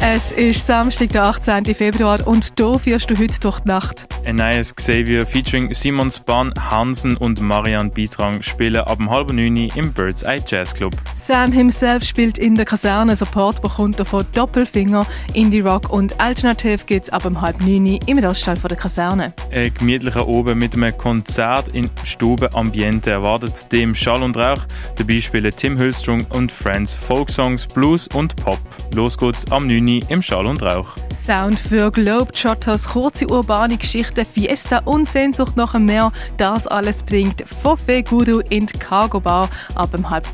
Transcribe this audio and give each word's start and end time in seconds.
Es 0.00 0.30
ist 0.30 0.64
Samstag, 0.64 1.08
der 1.08 1.24
18. 1.24 1.64
Februar 1.74 2.24
und 2.24 2.52
hier 2.56 2.78
führst 2.78 3.10
du 3.10 3.18
heute 3.18 3.40
durch 3.40 3.58
die 3.58 3.68
Nacht. 3.68 4.06
Ein 4.24 4.36
neues 4.36 4.74
Xavier 4.74 5.26
featuring 5.26 5.74
Simon 5.74 6.12
Span, 6.12 6.52
Hansen 6.56 7.16
und 7.16 7.40
Marianne 7.40 7.90
Bietrang 7.90 8.40
spielen 8.42 8.76
ab 8.76 8.98
dem 8.98 9.10
halben 9.10 9.34
neun 9.34 9.56
im 9.56 9.92
Bird's 9.92 10.22
Eye 10.22 10.40
Jazz 10.46 10.72
Club. 10.72 10.94
Sam 11.16 11.50
himself 11.50 12.04
spielt 12.04 12.38
in 12.38 12.54
der 12.54 12.64
Kaserne, 12.64 13.16
Support 13.16 13.60
bekommt 13.60 13.98
er 13.98 14.04
von 14.04 14.24
Doppelfinger, 14.34 15.04
Indie 15.34 15.60
Rock 15.60 15.90
und 15.90 16.20
Alternative 16.20 16.84
gibt 16.86 17.06
es 17.06 17.12
ab 17.12 17.24
dem 17.24 17.40
halb 17.40 17.60
neun 17.60 17.98
im 18.06 18.18
Roststall 18.18 18.56
von 18.56 18.68
der 18.68 18.78
Kaserne. 18.78 19.32
Ein 19.50 19.74
gemütlicher 19.74 20.28
Oben 20.28 20.58
mit 20.58 20.74
einem 20.74 20.96
Konzert 20.96 21.68
in 21.74 21.90
Stube 22.04 22.54
Ambiente 22.54 23.10
erwartet 23.10 23.72
dem 23.72 23.96
Schall 23.96 24.22
und 24.22 24.36
Rauch. 24.36 24.62
Dabei 24.96 25.20
spielen 25.20 25.52
Tim 25.56 25.76
Hülstrung 25.76 26.24
und 26.30 26.52
Friends 26.52 26.94
Folksongs, 26.94 27.66
Blues 27.66 28.06
und 28.08 28.36
Pop. 28.36 28.60
Los 28.94 29.18
geht's 29.18 29.50
am 29.50 29.66
9 29.66 29.87
im 29.96 30.22
Schall 30.22 30.46
und 30.46 30.62
Rauch. 30.62 30.90
Sound 31.26 31.58
für 31.58 31.90
Globetrotters, 31.90 32.88
kurze 32.88 33.26
urbane 33.26 33.76
Geschichten, 33.76 34.24
Fiesta 34.24 34.78
und 34.84 35.08
Sehnsucht 35.08 35.56
nach 35.56 35.72
dem 35.72 35.86
Meer. 35.86 36.12
Das 36.36 36.66
alles 36.66 37.02
bringt 37.02 37.44
Foffe 37.62 38.02
Guru 38.02 38.40
in 38.50 38.66
die 38.66 38.78
Cargo 38.78 39.20
Bar 39.20 39.50
ab 39.74 39.90
dem 39.92 40.08
halb 40.08 40.26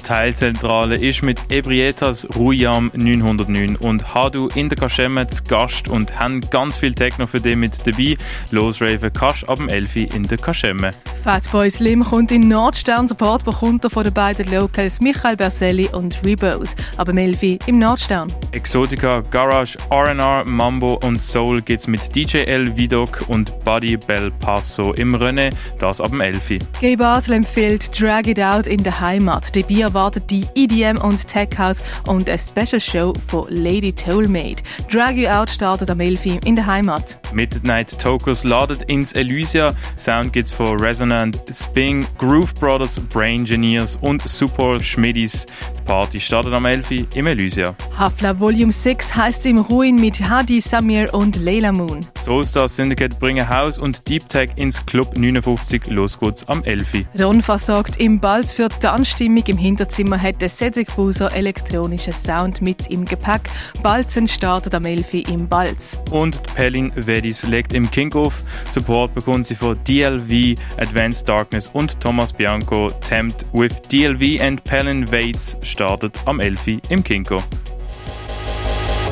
zehn. 0.00 0.22
Hotelzentrale 0.22 0.96
ist 0.96 1.22
mit 1.22 1.38
Ebrietas 1.50 2.26
Ruyam 2.36 2.90
909 2.94 3.76
und 3.76 4.14
Hadu 4.14 4.48
in 4.54 4.68
der 4.68 4.78
Kaschemme 4.78 5.26
zu 5.26 5.42
Gast 5.44 5.88
und 5.88 6.18
haben 6.18 6.40
ganz 6.50 6.76
viel 6.76 6.94
Techno 6.94 7.26
für 7.26 7.40
dich 7.40 7.56
mit 7.56 7.72
dabei. 7.86 8.16
Losraven 8.50 9.12
kannst 9.12 9.48
ab 9.48 9.56
dem 9.56 9.68
11 9.68 9.96
in 9.96 10.22
der 10.22 10.38
Kaschemme. 10.38 10.92
Fatboy 11.22 11.70
Slim 11.70 12.04
kommt 12.04 12.32
in 12.32 12.48
Nordstern. 12.48 13.08
Support 13.08 13.44
bekommt 13.44 13.84
er 13.84 13.90
von 13.90 14.04
den 14.04 14.12
beiden 14.12 14.50
Locals 14.52 15.00
Michael 15.00 15.36
Berselli 15.36 15.88
und 15.92 16.18
Rebos. 16.24 16.70
ab 16.96 17.06
dem 17.06 17.18
11 17.18 17.58
im 17.66 17.78
Nordstern. 17.78 18.32
Exotica, 18.52 19.22
Garage, 19.30 19.78
R&R, 19.90 20.44
Mambo 20.44 21.00
und 21.04 21.20
Soul 21.20 21.62
gibt's 21.62 21.86
mit 21.86 22.14
DJ 22.14 22.38
El 22.38 22.76
Vidok 22.76 23.24
und 23.28 23.52
Buddy 23.64 23.96
Bel 23.96 24.30
Paso 24.40 24.92
im 24.94 25.14
René, 25.14 25.50
das 25.78 26.00
ab 26.00 26.10
dem 26.10 26.20
11. 26.20 26.58
Gay 26.80 26.96
Basel 26.96 27.34
empfiehlt 27.34 28.00
Drag 28.00 28.26
It 28.26 28.40
Out 28.40 28.66
in 28.66 28.82
der 28.82 29.00
Heimat. 29.00 29.54
Dabei 29.82 29.98
erwartet 29.98 30.30
die 30.30 30.46
EDM 30.54 30.96
und 31.02 31.26
Tech 31.26 31.58
House 31.58 31.78
und 32.06 32.28
eine 32.28 32.38
Special 32.38 32.80
Show 32.80 33.12
von 33.26 33.46
Lady 33.48 33.92
Tollmaid. 33.92 34.62
Drag 34.88 35.12
You 35.12 35.28
Out 35.28 35.50
startet 35.50 35.90
am 35.90 35.98
11. 35.98 36.44
in 36.44 36.54
der 36.54 36.66
Heimat. 36.66 37.21
Midnight 37.32 37.98
Tokers 37.98 38.44
ladet 38.44 38.82
ins 38.90 39.12
Elysia. 39.12 39.74
Sound 39.96 40.32
gibt's 40.32 40.50
von 40.50 40.78
Resonant, 40.80 41.38
Sping, 41.52 42.06
Groove 42.18 42.54
Brothers, 42.54 42.98
Brain 42.98 43.42
Engineers 43.42 43.98
und 44.00 44.22
Super 44.28 44.78
Schmidis. 44.78 45.46
Die 45.76 45.82
Party 45.84 46.20
startet 46.20 46.52
am 46.52 46.64
11. 46.64 47.06
im 47.14 47.26
Elysia. 47.26 47.74
Hafla 47.98 48.38
Volume 48.38 48.70
6 48.70 49.16
heißt 49.16 49.46
im 49.46 49.58
Ruin 49.58 49.96
mit 49.96 50.20
Hadi 50.20 50.60
Samir 50.60 51.12
und 51.12 51.36
Leila 51.36 51.72
Moon. 51.72 52.06
Soulstar 52.24 52.68
Syndicate 52.68 53.18
bringen 53.18 53.48
House 53.48 53.78
und 53.78 54.08
Deep 54.08 54.28
Tech 54.28 54.50
ins 54.54 54.84
Club 54.86 55.16
59. 55.18 55.88
Los 55.88 56.18
geht's 56.20 56.46
am 56.48 56.62
11. 56.62 57.04
Ronfa 57.18 57.58
sorgt 57.58 57.96
im 57.98 58.20
Balz 58.20 58.52
für 58.52 58.68
die 58.68 58.86
Anstimmung. 58.86 59.42
Im 59.46 59.58
Hinterzimmer 59.58 60.22
hat 60.22 60.40
der 60.40 60.48
Cedric 60.48 60.94
Buser 60.94 61.34
elektronischen 61.34 62.12
Sound 62.12 62.62
mit 62.62 62.88
im 62.88 63.04
Gepäck. 63.04 63.50
Balzen 63.82 64.28
startet 64.28 64.74
am 64.74 64.84
11. 64.84 65.14
im 65.28 65.48
Balz. 65.48 65.98
Und 66.12 66.42
Pellin 66.54 66.92
Vedis 67.22 67.44
legt 67.44 67.72
im 67.72 67.88
King-Off. 67.88 68.42
Support 68.70 69.14
bekommt 69.14 69.46
sie 69.46 69.54
von 69.54 69.78
DLV, 69.84 70.58
Advanced 70.78 71.28
Darkness 71.28 71.70
und 71.72 72.00
Thomas 72.00 72.32
Bianco. 72.32 72.88
Tempt 73.08 73.44
with 73.52 73.80
DLV 73.82 74.40
and 74.42 74.64
Pellin 74.64 75.10
Waits 75.12 75.56
startet 75.62 76.18
am 76.24 76.40
11. 76.40 76.80
im 76.88 77.04
Kinko. 77.04 77.40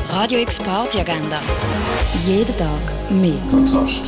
Radio 0.09 0.39
X 0.39 0.59
Party 0.59 0.99
Agenda. 0.99 1.41
Jeden 2.27 2.57
Tag 2.57 2.81
mehr. 3.09 3.31
Kontrast. 3.49 4.01